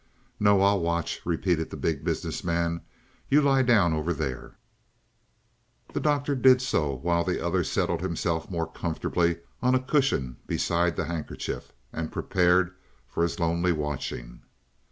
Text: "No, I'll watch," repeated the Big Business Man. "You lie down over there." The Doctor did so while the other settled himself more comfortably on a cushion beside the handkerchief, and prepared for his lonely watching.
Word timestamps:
"No, 0.39 0.61
I'll 0.63 0.79
watch," 0.79 1.21
repeated 1.25 1.69
the 1.69 1.77
Big 1.77 2.03
Business 2.03 2.43
Man. 2.43 2.81
"You 3.29 3.39
lie 3.39 3.61
down 3.61 3.93
over 3.93 4.13
there." 4.13 4.57
The 5.93 5.99
Doctor 5.99 6.33
did 6.33 6.59
so 6.59 6.95
while 6.95 7.23
the 7.23 7.39
other 7.39 7.63
settled 7.63 8.01
himself 8.01 8.49
more 8.49 8.65
comfortably 8.65 9.37
on 9.61 9.75
a 9.75 9.79
cushion 9.79 10.37
beside 10.47 10.95
the 10.95 11.05
handkerchief, 11.05 11.71
and 11.93 12.11
prepared 12.11 12.75
for 13.07 13.21
his 13.21 13.39
lonely 13.39 13.71
watching. 13.73 14.41